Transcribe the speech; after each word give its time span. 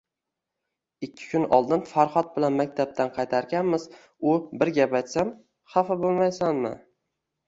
Ikki 1.07 1.25
kun 1.33 1.43
oldin 1.57 1.83
Farhod 1.89 2.31
bilan 2.37 2.57
maktabdan 2.61 3.11
qaytarkanmiz, 3.17 3.85
u 4.31 4.33
Bir 4.63 4.71
gap 4.79 4.97
aytsam, 5.01 5.35
xafa 5.75 5.99
bo`lmaysanmi 6.07 6.73